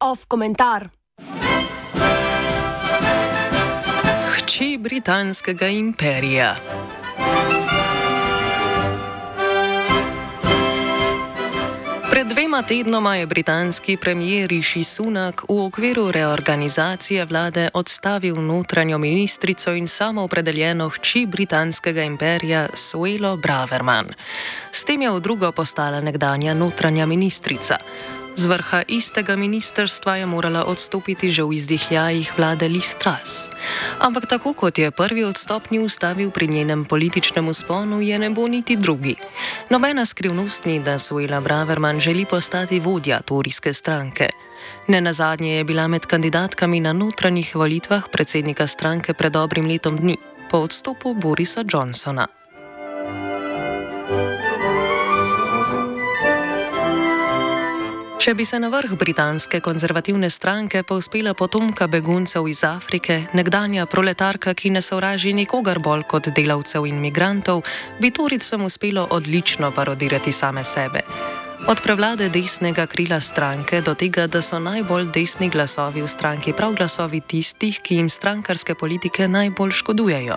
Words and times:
Off 0.00 0.26
komentar. 0.28 0.88
Hči 4.34 4.78
britanskega 4.78 5.68
imperija. 5.68 6.56
Dvema 12.58 12.68
tednoma 12.68 13.16
je 13.16 13.26
britanski 13.26 13.96
premijer 13.96 14.48
Rishi 14.48 14.84
Sunak 14.84 15.42
v 15.48 15.66
okviru 15.66 16.10
reorganizacije 16.10 17.24
vlade 17.24 17.68
odstavil 17.74 18.42
notranjo 18.42 18.98
ministrico 18.98 19.72
in 19.74 19.88
samoopredeljeno 19.88 20.88
hči 20.88 21.26
britanskega 21.26 22.02
imperija 22.02 22.66
Suelo 22.74 23.36
Braverman. 23.36 24.06
S 24.72 24.84
tem 24.84 25.02
je 25.02 25.10
v 25.10 25.20
drugo 25.20 25.52
postala 25.52 26.00
nekdanja 26.00 26.54
notranja 26.54 27.06
ministrica. 27.06 27.76
Z 28.38 28.46
vrha 28.46 28.86
istega 28.86 29.34
ministrstva 29.34 30.22
je 30.22 30.26
morala 30.30 30.62
odstopiti 30.70 31.26
že 31.26 31.42
v 31.42 31.58
izdihljajih 31.58 32.38
vlade 32.38 32.70
Listras. 32.70 33.50
Ampak 33.98 34.30
tako 34.30 34.54
kot 34.54 34.78
je 34.78 34.94
prvi 34.94 35.26
odstop 35.26 35.74
ni 35.74 35.82
ustavil 35.82 36.30
pri 36.30 36.46
njenem 36.46 36.86
političnem 36.86 37.48
usponu, 37.50 37.98
je 37.98 38.14
ne 38.14 38.30
bo 38.30 38.46
niti 38.46 38.78
drugi. 38.78 39.18
Nobena 39.74 40.06
skrivnost 40.06 40.70
ni, 40.70 40.78
da 40.78 41.02
Suela 41.02 41.40
Braverman 41.42 41.98
želi 41.98 42.22
postati 42.30 42.78
vodja 42.78 43.18
turijske 43.26 43.74
stranke. 43.74 44.30
Ne 44.86 45.00
na 45.00 45.12
zadnje 45.12 45.58
je 45.58 45.64
bila 45.64 45.90
med 45.90 46.06
kandidatkami 46.06 46.80
na 46.80 46.92
notranjih 46.94 47.56
volitvah 47.58 48.06
predsednika 48.12 48.66
stranke 48.66 49.18
pred 49.18 49.32
dobrim 49.32 49.66
letom 49.66 49.98
dni, 49.98 50.14
po 50.50 50.62
odstopu 50.62 51.14
Borisa 51.14 51.66
Johnsona. 51.66 52.37
Če 58.28 58.34
bi 58.36 58.44
se 58.44 58.58
na 58.60 58.68
vrh 58.68 58.90
britanske 59.00 59.62
konzervativne 59.64 60.28
stranke 60.28 60.82
povzpela 60.84 61.32
potomka 61.32 61.86
beguncev 61.88 62.44
iz 62.52 62.58
Afrike, 62.60 63.22
nekdanja 63.32 63.86
proletarka, 63.88 64.52
ki 64.52 64.68
ne 64.74 64.82
sovraži 64.84 65.32
nikogar 65.32 65.80
bolj 65.80 66.04
kot 66.12 66.28
delavcev 66.36 66.84
in 66.84 66.98
migrantov, 67.00 67.62
bi 67.96 68.10
Turicam 68.12 68.66
uspelo 68.68 69.06
odlično 69.16 69.70
parodirati 69.72 70.32
same 70.32 70.64
sebe. 70.64 71.00
Od 71.72 71.80
prevlade 71.80 72.28
desnega 72.28 72.84
krila 72.86 73.20
stranke 73.20 73.80
do 73.80 73.96
tega, 73.96 74.26
da 74.26 74.44
so 74.44 74.60
najbolj 74.60 75.08
desni 75.08 75.48
glasovi 75.48 76.04
v 76.04 76.12
stranki 76.12 76.52
prav 76.52 76.76
glasovi 76.76 77.24
tistih, 77.24 77.80
ki 77.80 78.02
jim 78.02 78.12
strankarske 78.12 78.74
politike 78.74 79.28
najbolj 79.28 79.72
škodujejo. 79.80 80.36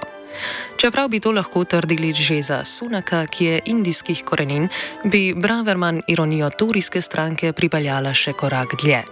Čeprav 0.78 1.10
bi 1.10 1.20
to 1.20 1.32
lahko 1.32 1.66
trdili 1.66 2.14
že 2.14 2.42
za 2.42 2.64
Sunaka, 2.66 3.26
ki 3.28 3.46
je 3.46 3.62
indijskih 3.66 4.24
korenin, 4.26 4.70
bi 5.04 5.34
Braverman 5.34 6.02
ironijo 6.08 6.50
turijske 6.50 7.02
stranke 7.02 7.54
pripeljala 7.54 8.14
še 8.14 8.34
korak 8.34 8.76
dlje. 8.82 9.04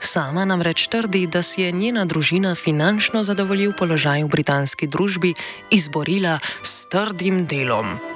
Sama 0.00 0.44
namreč 0.44 0.88
trdi, 0.88 1.26
da 1.26 1.42
si 1.42 1.62
je 1.62 1.72
njena 1.72 2.04
družina 2.04 2.54
finančno 2.54 3.22
zadovoljil 3.24 3.72
položaj 3.78 4.24
v 4.24 4.28
britanski 4.28 4.86
družbi 4.86 5.34
izborila 5.70 6.38
s 6.62 6.86
trdim 6.86 7.46
delom. 7.46 8.13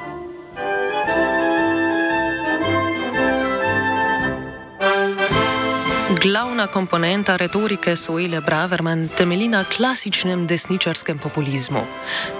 Glavna 6.23 6.67
komponenta 6.67 7.37
retorike 7.37 7.97
Suele 7.97 8.41
Braverman 8.41 9.09
temelji 9.17 9.49
na 9.49 9.65
klasičnem 9.65 10.47
desničarskem 10.47 11.19
populizmu. 11.19 11.79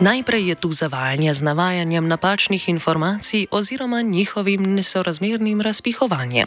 Najprej 0.01 0.49
je 0.49 0.55
tu 0.55 0.71
zavajanje 0.71 1.35
z 1.35 1.43
navajanjem 1.43 2.09
napačnih 2.09 2.69
informacij 2.69 3.47
oziroma 3.51 4.03
njihovim 4.03 4.75
nesorazmernim 4.75 5.61
razpihovanjem. 5.61 6.47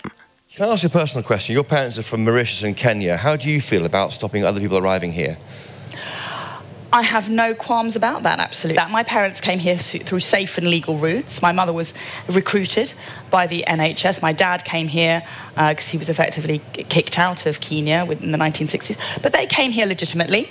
Can 0.58 0.70
I 0.70 0.74
ask 0.74 0.84
a 0.84 0.90
personal 0.90 1.24
question? 1.24 1.56
Your 1.56 1.68
parents 1.70 1.98
are 1.98 2.04
from 2.04 2.24
Mauritius 2.24 2.64
and 2.64 2.76
Kenya. 2.76 3.18
How 3.18 3.38
do 3.38 3.50
you 3.50 3.62
feel 3.62 3.86
about 3.86 4.14
stopping 4.14 4.46
other 4.46 4.60
people 4.62 4.78
arriving 4.78 5.14
here? 5.14 5.36
I 6.94 7.04
have 7.04 7.30
no 7.30 7.54
qualms 7.54 7.96
about 7.96 8.24
that, 8.24 8.40
absolutely. 8.40 8.76
That 8.76 8.92
my 8.92 9.04
parents 9.04 9.40
came 9.40 9.60
here 9.60 9.78
through 9.78 10.20
safe 10.20 10.58
and 10.58 10.68
legal 10.68 10.98
routes. 10.98 11.42
My 11.42 11.54
mother 11.54 11.72
was 11.72 11.94
recruited 12.28 12.94
by 13.30 13.48
the 13.48 13.64
NHS. 13.66 14.22
My 14.22 14.34
dad 14.34 14.66
came 14.66 14.90
here 14.90 15.24
because 15.56 15.88
uh, 15.88 15.92
he 15.92 15.98
was 15.98 16.10
effectively 16.10 16.60
kicked 16.90 17.18
out 17.18 17.46
of 17.46 17.62
Kenya 17.62 18.06
in 18.10 18.32
the 18.32 18.38
1960s. 18.38 18.98
But 19.22 19.32
they 19.32 19.46
came 19.46 19.72
here 19.72 19.86
legitimately. 19.86 20.50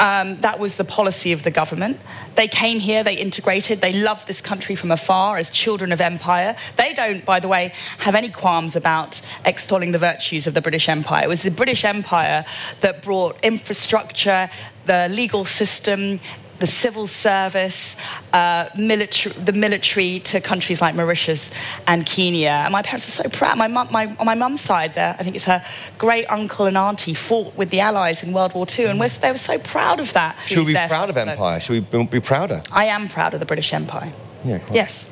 Um, 0.00 0.40
that 0.40 0.58
was 0.58 0.78
the 0.78 0.84
policy 0.84 1.32
of 1.32 1.44
the 1.44 1.50
government. 1.50 2.00
They 2.34 2.48
came 2.48 2.80
here, 2.80 3.04
they 3.04 3.14
integrated, 3.14 3.80
they 3.80 3.92
loved 3.92 4.26
this 4.26 4.40
country 4.40 4.74
from 4.74 4.90
afar 4.90 5.36
as 5.36 5.48
children 5.50 5.92
of 5.92 6.00
empire. 6.00 6.56
They 6.76 6.92
don't, 6.92 7.24
by 7.24 7.38
the 7.38 7.46
way, 7.46 7.72
have 7.98 8.14
any 8.14 8.28
qualms 8.28 8.74
about 8.74 9.20
extolling 9.44 9.92
the 9.92 9.98
virtues 9.98 10.46
of 10.46 10.54
the 10.54 10.60
British 10.60 10.88
Empire. 10.88 11.22
It 11.24 11.28
was 11.28 11.42
the 11.42 11.50
British 11.50 11.84
Empire 11.84 12.44
that 12.80 13.02
brought 13.02 13.38
infrastructure, 13.44 14.50
the 14.86 15.08
legal 15.10 15.44
system, 15.44 16.18
the 16.58 16.66
civil 16.66 17.08
service, 17.08 17.96
uh, 18.32 18.68
military, 18.76 19.34
the 19.34 19.52
military 19.52 20.20
to 20.20 20.40
countries 20.40 20.80
like 20.80 20.94
Mauritius 20.94 21.50
and 21.88 22.06
Kenya. 22.06 22.62
And 22.64 22.72
my 22.72 22.82
parents 22.82 23.08
are 23.08 23.22
so 23.24 23.28
proud. 23.28 23.58
My 23.58 23.66
mum, 23.66 23.88
my, 23.90 24.06
on 24.18 24.26
my 24.26 24.36
mum's 24.36 24.60
side, 24.60 24.94
there, 24.94 25.16
I 25.18 25.22
think 25.24 25.34
it's 25.34 25.44
her 25.46 25.64
great 25.98 26.24
uncle 26.30 26.66
and 26.66 26.78
auntie 26.78 27.14
fought 27.14 27.56
with 27.56 27.70
the 27.70 27.80
Allies 27.80 28.22
in 28.22 28.32
World 28.32 28.54
War 28.54 28.66
II, 28.78 28.86
and 28.86 29.00
they 29.00 29.30
were 29.30 29.36
so 29.36 29.58
proud 29.58 29.98
of 29.98 30.12
that. 30.12 30.38
Should 30.46 30.66
we 30.66 30.74
be 30.74 30.86
proud 30.86 31.10
of 31.10 31.16
Empire? 31.16 31.58
Should 31.58 31.84
we 31.88 32.04
be 32.04 32.20
prouder? 32.20 32.62
I 32.70 32.86
am 32.86 33.08
proud 33.08 33.34
of 33.34 33.40
the 33.40 33.46
British 33.46 33.72
Empire. 33.72 34.12
Yeah. 34.44 34.60
Yes. 34.72 35.06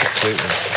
Absolutely. 0.00 0.76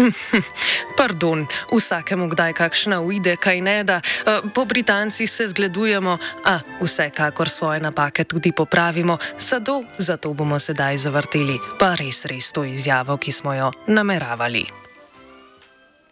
Pardon, 1.00 1.46
vsakemu 1.72 2.28
kdaj 2.28 2.52
kakšna 2.60 3.00
uide, 3.00 3.32
kaj 3.40 3.60
ne 3.64 3.80
da. 3.88 4.04
Eh, 4.04 4.44
po 4.52 4.68
Britanci 4.68 5.24
se 5.26 5.48
zgledujemo, 5.48 6.18
a 6.44 6.60
vsekakor 6.80 7.48
svoje 7.48 7.80
napake 7.80 8.24
tudi 8.24 8.52
popravimo, 8.52 9.16
zato, 9.38 9.84
zato 9.98 10.34
bomo 10.36 10.58
sedaj 10.58 10.96
zavrteli 10.96 11.56
pa 11.80 11.94
res 11.96 12.24
res 12.28 12.52
to 12.52 12.64
izjavo, 12.64 13.16
ki 13.16 13.32
smo 13.32 13.54
jo 13.54 13.72
nameravali. 13.86 14.66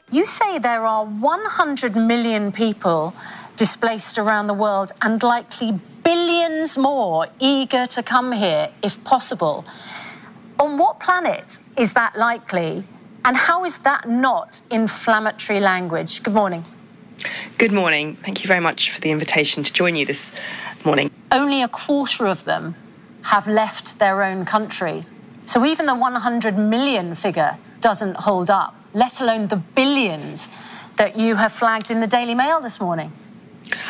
You 0.08 0.24
say 0.24 0.56
there 0.58 0.88
are 0.88 1.04
100 1.04 1.92
million 1.92 2.48
people 2.52 3.12
displaced 3.56 4.16
around 4.16 4.48
the 4.48 4.56
world 4.56 4.92
and 5.04 5.22
likely 5.22 5.76
billions 6.02 6.78
more 6.78 7.28
eager 7.38 7.86
to 7.86 8.02
come 8.02 8.32
here 8.32 8.68
if 8.82 8.96
possible. 9.04 9.64
On 10.58 10.78
what 10.78 10.98
planet 10.98 11.60
is 11.76 11.92
that 11.92 12.16
likely? 12.16 12.84
And 13.28 13.36
how 13.36 13.66
is 13.66 13.76
that 13.80 14.08
not 14.08 14.62
inflammatory 14.70 15.60
language? 15.60 16.22
Good 16.22 16.32
morning. 16.32 16.64
Good 17.58 17.72
morning. 17.72 18.16
Thank 18.16 18.42
you 18.42 18.48
very 18.48 18.58
much 18.58 18.90
for 18.90 19.02
the 19.02 19.10
invitation 19.10 19.62
to 19.64 19.70
join 19.70 19.96
you 19.96 20.06
this 20.06 20.32
morning. 20.82 21.10
Only 21.30 21.62
a 21.62 21.68
quarter 21.68 22.26
of 22.26 22.44
them 22.44 22.74
have 23.24 23.46
left 23.46 23.98
their 23.98 24.22
own 24.22 24.46
country. 24.46 25.04
So 25.44 25.66
even 25.66 25.84
the 25.84 25.94
100 25.94 26.56
million 26.56 27.14
figure 27.14 27.58
doesn't 27.82 28.16
hold 28.16 28.48
up, 28.48 28.74
let 28.94 29.20
alone 29.20 29.48
the 29.48 29.56
billions 29.56 30.48
that 30.96 31.18
you 31.18 31.36
have 31.36 31.52
flagged 31.52 31.90
in 31.90 32.00
the 32.00 32.06
Daily 32.06 32.34
Mail 32.34 32.62
this 32.62 32.80
morning. 32.80 33.12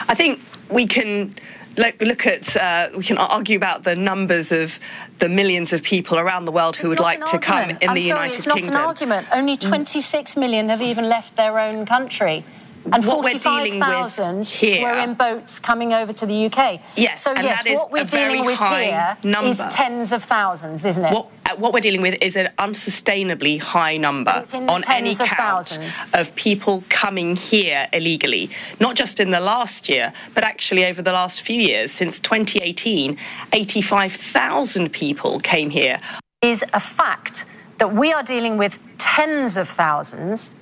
I 0.09 0.17
think 0.17 0.41
we 0.69 0.85
can 0.85 1.37
look, 1.79 2.01
look 2.03 2.27
at, 2.27 2.57
uh, 2.57 2.91
we 2.97 3.05
can 3.05 3.17
argue 3.19 3.57
about 3.57 3.85
the 3.85 3.97
numbers 3.97 4.53
of 4.53 4.79
the 5.19 5.29
millions 5.29 5.73
of 5.73 5.83
people 5.83 6.19
around 6.19 6.45
the 6.45 6.53
world 6.53 6.77
who 6.77 6.83
it's 6.83 6.91
would 6.91 7.01
like 7.01 7.25
to 7.27 7.39
come 7.39 7.71
in 7.71 7.89
I'm 7.89 7.95
the 7.95 8.01
sorry, 8.01 8.29
United 8.29 8.35
it's 8.35 8.47
not 8.47 8.59
Kingdom. 8.59 8.75
an 8.77 8.87
argument. 8.87 9.27
Only 9.33 9.57
26 9.57 10.37
million 10.37 10.69
have 10.69 10.83
even 10.83 11.09
left 11.09 11.37
their 11.37 11.59
own 11.59 11.87
country. 11.87 12.45
And 12.93 13.05
What 13.05 13.25
we're 13.25 13.33
dealing 13.39 13.79
with 13.79 13.89
45,000 13.89 14.49
here- 14.49 14.83
were 14.83 14.99
in 14.99 15.15
boats 15.15 15.59
coming 15.61 15.93
over 15.93 16.13
to 16.13 16.27
the 16.27 16.35
UK. 16.47 16.81
Yes, 16.97 17.21
so 17.23 17.33
yes, 17.35 17.65
is 17.67 17.77
what 17.77 17.91
we're 17.93 18.05
dealing 18.05 18.45
with 18.45 18.59
here 18.59 19.17
is 19.21 19.25
number. 19.25 19.69
tens 19.71 20.13
of 20.13 20.25
thousands, 20.25 20.85
isn't 20.85 21.05
it? 21.05 21.13
What, 21.13 21.27
uh, 21.47 21.57
what 21.57 21.73
we're 21.73 21.81
dealing 21.81 22.03
with 22.03 22.17
is 22.23 22.37
an 22.37 22.49
unsustainably 22.59 23.61
high 23.61 23.97
number 23.97 24.33
It's 24.37 24.55
in 24.55 24.67
the 24.67 24.73
on 24.73 24.83
any 24.89 25.11
of 25.11 25.19
count 25.19 25.31
thousands. 25.31 26.07
of 26.15 26.35
people 26.35 26.85
coming 26.89 27.37
here 27.37 27.89
illegally, 27.93 28.51
not 28.81 28.95
just 28.97 29.21
in 29.21 29.31
the 29.31 29.41
last 29.41 29.89
year, 29.89 30.13
but 30.35 30.45
actually 30.45 30.85
over 30.87 31.03
the 31.03 31.13
last 31.13 31.41
few 31.43 31.61
years. 31.61 31.93
Since 31.93 32.21
2018, 32.21 33.17
85,000 33.53 34.93
people 34.93 35.41
came 35.41 35.71
here. 35.71 35.99
is 36.41 36.65
a 36.73 36.79
fact 36.81 37.45
that 37.79 37.93
we 37.93 38.13
are 38.13 38.23
dealing 38.23 38.57
with 38.59 38.79
tens 38.99 39.57
of 39.57 39.69
thousands, 39.69 40.55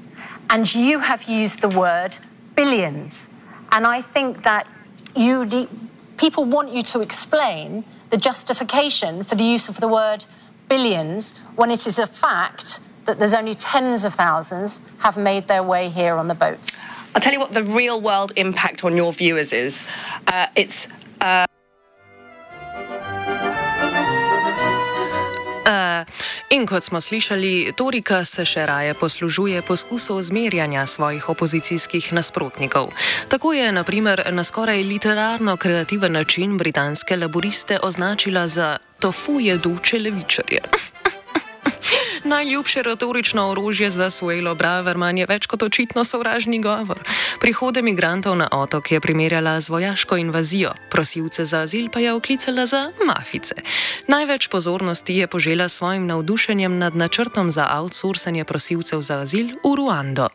and 0.51 0.73
you 0.75 0.99
have 1.01 1.25
used 1.25 1.61
the 1.61 1.69
word 1.69 2.19
billions. 2.55 3.31
And 3.73 3.87
I 3.87 4.01
think 4.01 4.43
that 4.45 4.67
you 5.15 5.69
people 6.17 6.45
want 6.45 6.73
you 6.73 6.83
to 6.83 7.01
explain 7.01 7.85
the 8.11 8.17
justification 8.17 9.23
for 9.23 9.35
the 9.35 9.45
use 9.45 9.69
of 9.69 9.81
the 9.81 9.89
word 9.89 10.25
billions 10.69 11.35
when 11.57 11.71
it 11.71 11.87
is 11.87 11.99
a 11.99 12.07
fact 12.07 12.81
that 13.05 13.19
there's 13.19 13.35
only 13.35 13.55
tens 13.55 14.05
of 14.05 14.15
thousands 14.15 14.81
have 14.99 15.17
made 15.17 15.47
their 15.47 15.63
way 15.63 15.89
here 15.89 16.17
on 16.17 16.27
the 16.27 16.35
boats. 16.35 16.83
I'll 17.15 17.21
tell 17.21 17.33
you 17.33 17.39
what 17.39 17.55
the 17.55 17.63
real 17.63 18.01
world 18.01 18.33
impact 18.37 18.85
on 18.85 18.97
your 18.97 19.13
viewers 19.13 19.53
is. 19.53 19.85
Uh, 20.27 20.47
it's 20.57 20.89
Uh, 25.67 26.05
in 26.51 26.67
kot 26.67 26.85
smo 26.85 27.01
slišali, 27.01 27.73
Torika 27.77 28.25
se 28.25 28.45
še 28.45 28.67
raje 28.67 28.95
poslužuje 28.95 29.63
poskusov 29.63 30.23
zmerjanja 30.23 30.87
svojih 30.87 31.29
opozicijskih 31.29 32.13
nasprotnikov. 32.13 32.93
Tako 33.29 33.53
je, 33.53 33.73
na 33.73 33.85
primer, 33.85 34.23
na 34.31 34.45
skoraj 34.45 34.83
literarno 34.83 35.57
kreativen 35.57 36.13
način 36.13 36.59
britanske 36.59 37.17
laboriste 37.17 37.79
označila 37.83 38.49
za 38.49 38.77
tofu 38.99 39.41
jeduče 39.41 39.99
levičarje. 39.99 40.96
Najljubše 42.27 42.83
retorično 42.83 43.51
orožje 43.51 43.91
za 43.91 44.11
Suelo 44.11 44.55
Braverman 44.55 45.19
je 45.19 45.27
več 45.27 45.47
kot 45.47 45.63
očitno 45.63 46.03
sovražni 46.05 46.59
govor. 46.59 46.99
Prihode 47.41 47.83
migrantov 47.87 48.35
na 48.37 48.49
otok 48.51 48.91
je 48.93 49.01
primerjala 49.01 49.61
z 49.61 49.71
vojaško 49.71 50.17
invazijo, 50.17 50.73
prosilce 50.91 51.45
za 51.45 51.61
azil 51.63 51.87
pa 51.93 52.03
je 52.03 52.13
oklicala 52.13 52.67
za 52.67 52.91
mafice. 53.07 53.55
Največ 54.11 54.49
pozornosti 54.49 55.15
je 55.17 55.27
požela 55.27 55.69
svojim 55.69 56.07
navdušenjem 56.07 56.79
nad 56.79 56.97
načrtom 56.97 57.51
za 57.51 57.69
outsourcanje 57.79 58.45
prosilcev 58.45 59.01
za 59.01 59.21
azil 59.23 59.55
v 59.63 59.77
Ruando. 59.77 60.29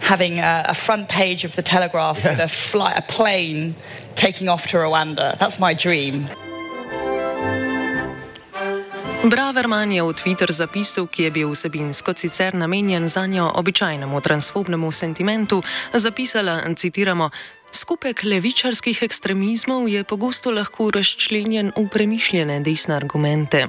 Having 0.00 0.40
a, 0.40 0.64
a 0.68 0.74
front 0.74 1.08
page 1.08 1.44
of 1.44 1.52
the 1.52 1.62
Telegraph 1.62 2.24
with 2.24 2.40
a, 2.40 2.48
fly, 2.48 2.90
a 2.96 3.02
plane 3.02 3.74
taking 4.14 4.48
off 4.48 4.66
to 4.68 4.78
Rwanda. 4.78 5.36
That's 5.36 5.60
my 5.60 5.74
dream. 5.74 6.28
Braverman 9.20 9.92
je 9.92 10.00
v 10.00 10.16
Twitter 10.16 10.48
zapisu, 10.48 11.04
ki 11.04 11.28
je 11.28 11.30
bil 11.30 11.52
vsebinsko 11.52 12.16
sicer 12.16 12.54
namenjen 12.56 13.04
za 13.08 13.26
njo 13.26 13.52
običajnemu 13.54 14.20
transfobnemu 14.20 14.92
sentimentu, 14.92 15.62
zapisala, 15.92 16.64
citiramo, 16.76 17.30
skupek 17.72 18.24
levičarskih 18.24 19.02
ekstremizmov 19.02 19.88
je 19.88 20.04
pogosto 20.04 20.50
lahko 20.50 20.90
razčlenjen 20.90 21.72
v 21.76 21.84
premišljene 21.92 22.60
desne 22.64 22.96
argumente. 22.96 23.68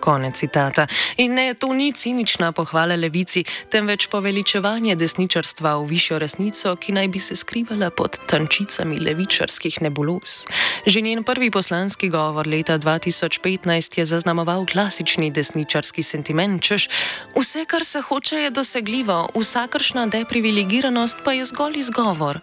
Konec 0.00 0.36
citata. 0.36 0.86
In 1.16 1.34
ne, 1.34 1.54
to 1.54 1.72
ni 1.72 1.92
cinična 1.92 2.52
pohvala 2.52 2.94
levici, 2.94 3.44
temveč 3.70 4.06
poveličevanje 4.06 4.96
desničarstva 4.96 5.76
v 5.76 5.86
višjo 5.86 6.18
resnico, 6.18 6.76
ki 6.76 6.92
naj 6.92 7.08
bi 7.08 7.18
se 7.18 7.36
skrivala 7.36 7.90
pod 7.90 8.18
tančicami 8.26 9.00
levičarskih 9.00 9.82
nebulos. 9.82 10.44
Že 10.86 11.00
njen 11.00 11.24
prvi 11.24 11.50
poslanski 11.50 12.08
govor 12.08 12.46
leta 12.46 12.78
2015 12.78 13.98
je 13.98 14.04
zaznamoval 14.04 14.66
klasični 14.66 15.30
desničarski 15.30 16.02
sentiment, 16.02 16.62
češ 16.62 16.88
vse, 17.36 17.64
kar 17.64 17.84
se 17.84 18.00
hoče, 18.00 18.36
je 18.36 18.50
dosegljivo, 18.50 19.28
vsakršna 19.34 20.06
deprivilegiranost 20.06 21.18
pa 21.24 21.32
je 21.32 21.44
zgolj 21.44 21.78
izgovor. 21.78 22.40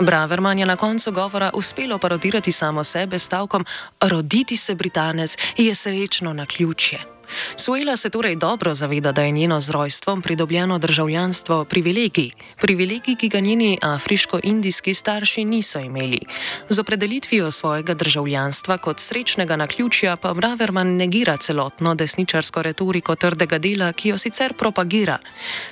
Braverman 0.00 0.58
je 0.58 0.66
na 0.66 0.76
koncu 0.76 1.12
govora 1.12 1.50
uspelo 1.54 1.98
parodirati 1.98 2.52
samo 2.52 2.84
sebe 2.84 3.18
stavkom: 3.18 3.64
Roditi 4.00 4.56
se 4.56 4.74
Britanec 4.74 5.38
je 5.56 5.74
srečno 5.74 6.32
na 6.32 6.46
ključje. 6.46 7.15
Suela 7.56 7.96
se 7.96 8.10
torej 8.10 8.36
dobro 8.36 8.74
zaveda, 8.74 9.12
da 9.12 9.22
je 9.22 9.30
njeno 9.30 9.60
z 9.60 9.70
rojstvom 9.70 10.22
pridobljeno 10.22 10.78
državljanstvo 10.78 11.64
privilegij, 11.64 12.30
privilegij, 12.60 13.16
ki 13.16 13.28
ga 13.28 13.40
njeni 13.40 13.78
afriško-indijski 13.82 14.94
starši 14.94 15.44
niso 15.44 15.78
imeli. 15.78 16.20
Z 16.68 16.80
opredelitvijo 16.80 17.50
svojega 17.50 17.94
državljanstva 17.94 18.78
kot 18.78 19.00
srečnega 19.00 19.56
naključja 19.56 20.16
pa 20.16 20.34
Braverman 20.34 20.96
negira 20.96 21.36
celotno 21.36 21.94
desničarsko 21.94 22.62
retoriko 22.62 23.14
trdega 23.14 23.58
dela, 23.58 23.92
ki 23.92 24.08
jo 24.08 24.18
sicer 24.18 24.54
propagira. 24.54 25.18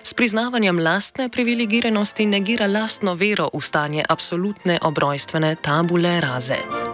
S 0.02 0.14
priznavanjem 0.14 0.78
lastne 0.78 1.28
privilegiranosti 1.28 2.26
negira 2.26 2.66
lastno 2.66 3.14
vero 3.14 3.50
v 3.54 3.60
stanje 3.60 4.04
absolutne 4.08 4.78
obrojstvene 4.82 5.56
tabule 5.62 6.20
raze. 6.20 6.93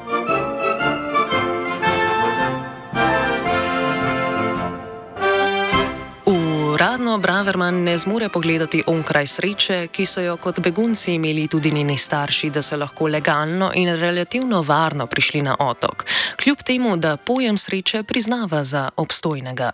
Braverman 7.61 7.85
ne 7.85 7.99
zmore 7.99 8.29
pogledati 8.29 8.83
onkraj 8.87 9.27
sreče, 9.27 9.89
ki 9.93 10.05
so 10.07 10.23
jo 10.25 10.37
kot 10.41 10.61
begunci 10.65 11.15
imeli 11.15 11.45
tudi 11.49 11.71
njeni 11.71 11.97
starši, 11.97 12.49
da 12.51 12.63
so 12.63 12.77
lahko 12.77 13.07
legalno 13.07 13.71
in 13.75 13.89
relativno 14.01 14.63
varno 14.63 15.07
prišli 15.07 15.43
na 15.43 15.57
otok, 15.59 16.05
kljub 16.43 16.63
temu, 16.65 16.97
da 16.97 17.17
pojem 17.17 17.59
sreče 17.59 18.03
priznava 18.03 18.65
za 18.65 18.89
obstojnega. 18.97 19.71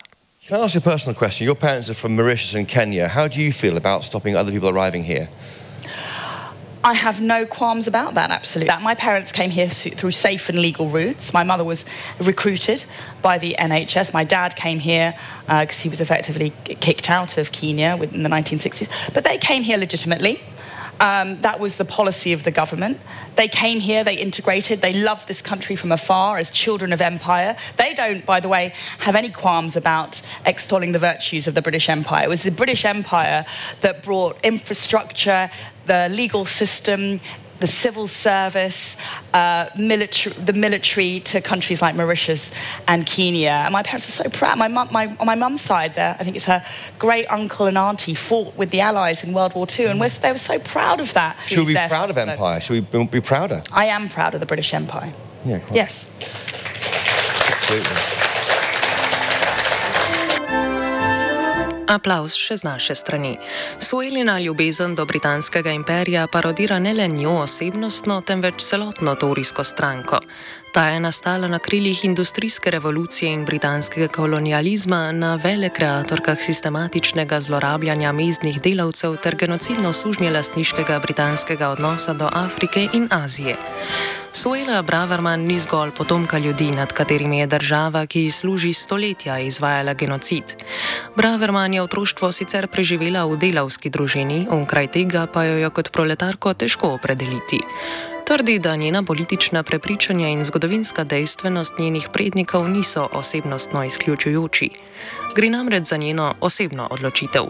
Can 0.47 0.59
I 0.59 0.63
ask 0.63 0.75
a 0.75 0.81
personal 0.81 1.15
question? 1.15 1.47
Your 1.47 1.59
parents 1.59 1.89
are 1.89 1.99
from 1.99 2.15
Mauritius 2.15 2.55
and 2.55 2.67
Kenya. 2.67 3.07
How 3.07 3.27
do 3.27 3.39
you 3.41 3.53
feel 3.53 3.77
about 3.77 4.03
stopping 4.03 4.35
other 4.35 4.51
people 4.51 4.69
arriving 4.69 5.05
here? 5.05 5.27
I 6.87 6.93
have 6.93 7.19
no 7.19 7.45
qualms 7.45 7.85
about 7.85 8.13
that, 8.13 8.31
absolutely. 8.31 8.73
My 8.81 8.95
parents 8.95 9.33
came 9.33 9.49
here 9.49 9.67
through 9.67 10.11
safe 10.11 10.47
and 10.47 10.61
legal 10.61 10.87
routes. 10.87 11.33
My 11.33 11.43
mother 11.43 11.65
was 11.65 11.83
recruited 12.17 12.85
by 13.21 13.37
the 13.37 13.57
NHS. 13.59 14.13
My 14.13 14.23
dad 14.23 14.55
came 14.55 14.79
here 14.79 15.13
because 15.41 15.79
uh, 15.79 15.83
he 15.83 15.89
was 15.89 15.99
effectively 15.99 16.53
kicked 16.79 17.09
out 17.09 17.37
of 17.37 17.51
Kenya 17.51 17.97
in 18.01 18.23
the 18.23 18.29
1960s. 18.29 18.87
But 19.13 19.25
they 19.25 19.37
came 19.37 19.63
here 19.63 19.77
legitimately. 19.77 20.41
Um, 20.99 21.41
that 21.41 21.59
was 21.59 21.77
the 21.77 21.85
policy 21.85 22.33
of 22.33 22.43
the 22.43 22.51
government. 22.51 22.99
They 23.35 23.47
came 23.47 23.79
here, 23.79 24.03
they 24.03 24.15
integrated, 24.15 24.81
they 24.81 24.93
loved 24.93 25.27
this 25.27 25.41
country 25.41 25.75
from 25.75 25.91
afar 25.91 26.37
as 26.37 26.49
children 26.49 26.91
of 26.91 27.01
empire. 27.01 27.55
They 27.77 27.93
don't, 27.93 28.25
by 28.25 28.39
the 28.39 28.49
way, 28.49 28.73
have 28.99 29.15
any 29.15 29.29
qualms 29.29 29.75
about 29.75 30.21
extolling 30.45 30.91
the 30.93 30.99
virtues 30.99 31.47
of 31.47 31.53
the 31.53 31.61
British 31.61 31.89
Empire. 31.89 32.23
It 32.23 32.29
was 32.29 32.43
the 32.43 32.51
British 32.51 32.85
Empire 32.85 33.45
that 33.81 34.01
brought 34.03 34.39
infrastructure, 34.43 35.49
the 35.85 36.09
legal 36.09 36.45
system, 36.45 37.19
the 37.59 37.67
civil 37.67 38.07
service, 38.07 38.97
uh, 39.33 39.69
military, 39.77 40.35
the 40.35 40.53
military 40.53 41.19
to 41.21 41.41
countries 41.41 41.81
like 41.81 41.95
Mauritius 41.95 42.51
and 42.87 43.05
Kenya. 43.05 43.63
And 43.65 43.73
my 43.73 43.83
parents 43.83 44.07
are 44.07 44.23
so 44.23 44.29
proud. 44.29 44.57
My 44.57 44.67
mum, 44.67 44.89
my, 44.91 45.15
on 45.19 45.25
my 45.25 45.35
mum's 45.35 45.61
side, 45.61 45.95
there, 45.95 46.15
I 46.19 46.23
think 46.23 46.35
it's 46.35 46.45
her 46.45 46.63
great 46.99 47.25
uncle 47.27 47.65
and 47.65 47.77
auntie 47.77 48.15
fought 48.15 48.55
with 48.55 48.69
the 48.69 48.81
Allies 48.81 49.23
in 49.23 49.33
World 49.33 49.55
War 49.55 49.67
II, 49.67 49.87
and 49.87 49.99
we're, 49.99 50.09
they 50.09 50.31
were 50.31 50.37
so 50.37 50.59
proud 50.59 50.99
of 50.99 51.13
that. 51.13 51.37
Should 51.47 51.59
we 51.59 51.73
be 51.73 51.87
proud 51.87 52.09
of 52.09 52.17
Empire? 52.17 52.59
Should 52.59 52.91
we 52.91 53.05
be 53.05 53.21
prouder? 53.21 53.63
I 53.71 53.85
am 53.85 54.09
proud 54.09 54.33
of 54.33 54.39
the 54.39 54.45
British 54.45 54.73
Empire. 54.73 55.13
Yeah, 55.45 55.59
quite. 55.59 55.75
Yes. 55.75 56.07
Absolutely. 57.49 58.16
Aplaus 61.87 62.35
še 62.35 62.57
z 62.59 62.67
naše 62.67 62.95
strani. 62.99 63.37
Suelina 63.79 64.39
ljubezen 64.39 64.95
do 64.95 65.05
britanskega 65.05 65.71
imperija 65.71 66.27
parodira 66.27 66.79
ne 66.79 66.91
le 66.93 67.07
njo 67.07 67.37
osebnostno, 67.45 68.19
temveč 68.21 68.59
celotno 68.59 69.15
torijsko 69.15 69.63
stranko. 69.63 70.19
Ta 70.77 70.89
je 70.93 70.99
nastala 70.99 71.47
na 71.47 71.59
krilih 71.59 72.05
industrijske 72.05 72.71
revolucije 72.71 73.31
in 73.33 73.45
britanskega 73.45 74.07
kolonializma, 74.07 75.11
na 75.11 75.35
vele 75.35 75.69
kreatorkah 75.69 76.37
sistematičnega 76.41 77.41
zlorabljanja 77.41 78.11
mezdnih 78.11 78.61
delavcev 78.61 79.15
ter 79.17 79.35
genocidno 79.35 79.93
sužnje 79.93 80.29
lastniškega 80.31 80.99
britanskega 80.99 81.69
odnosa 81.69 82.13
do 82.13 82.29
Afrike 82.33 82.87
in 82.93 83.07
Azije. 83.11 83.55
Suela 84.33 84.81
Braverman 84.81 85.39
ni 85.39 85.59
zgolj 85.59 85.91
potomka 85.97 86.37
ljudi, 86.37 86.71
nad 86.71 86.93
katerimi 86.93 87.39
je 87.39 87.47
država, 87.47 88.05
ki 88.05 88.29
služi 88.31 88.73
stoletja, 88.73 89.39
izvajala 89.39 89.93
genocid. 89.93 90.43
Braverman 91.15 91.73
je 91.73 91.81
otroštvo 91.81 92.31
sicer 92.31 92.67
preživela 92.67 93.25
v 93.25 93.37
delavski 93.37 93.89
družini, 93.89 94.47
onkraj 94.49 94.87
tega 94.87 95.25
pa 95.25 95.43
jo 95.43 95.57
je 95.57 95.69
kot 95.69 95.89
proletarko 95.91 96.53
težko 96.53 96.93
opredeliti. 96.99 97.61
Trdi, 98.27 98.59
da 98.59 98.75
njena 98.75 99.03
politična 99.03 99.63
prepričanja 99.63 100.27
in 100.27 100.43
zgodovinska 100.43 101.03
dejstvenost 101.03 101.79
njenih 101.79 102.09
prednikov 102.13 102.69
niso 102.69 103.07
osebnostno 103.11 103.83
izključujoči. 103.83 104.69
Gre 105.35 105.49
namreč 105.49 105.83
za 105.83 105.97
njeno 105.97 106.33
osebno 106.41 106.87
odločitev. 106.91 107.43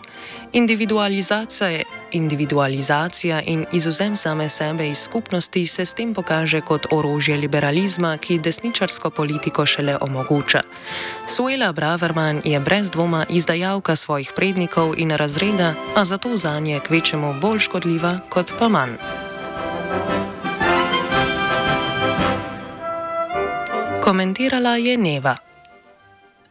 Individualizacija, 0.54 1.82
individualizacija 2.12 3.42
in 3.42 3.66
izuzem 3.72 4.16
same 4.16 4.50
sebe 4.50 4.90
iz 4.90 4.98
skupnosti 4.98 5.68
se 5.68 5.86
s 5.86 5.94
tem 5.94 6.14
pokaže 6.14 6.62
kot 6.62 6.88
orožje 6.92 7.38
liberalizma, 7.38 8.18
ki 8.18 8.40
desničarsko 8.40 9.10
politiko 9.10 9.66
šele 9.66 9.98
omogoča. 10.02 10.62
Suela 11.28 11.72
Braverman 11.72 12.42
je 12.46 12.60
brez 12.60 12.92
dvoma 12.92 13.26
izdajalka 13.30 13.96
svojih 13.96 14.32
prednikov 14.36 14.94
in 14.98 15.12
razreda, 15.12 15.74
a 15.96 16.06
zato 16.06 16.38
za 16.38 16.60
nje 16.60 16.80
kvečemu 16.88 17.34
bolj 17.42 17.60
škodljiva 17.60 18.20
kot 18.30 18.54
pa 18.60 18.68
manj. 18.68 19.27
Komentirala 24.08 24.80
je 24.80 24.96
Neva. 24.96 25.47